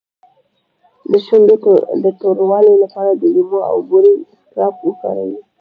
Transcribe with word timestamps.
د 1.11 1.11
شونډو 1.25 1.73
د 2.03 2.05
توروالي 2.19 2.73
لپاره 2.83 3.11
د 3.15 3.23
لیمو 3.35 3.59
او 3.71 3.77
بورې 3.89 4.13
اسکراب 4.21 4.73
وکاروئ 4.87 5.33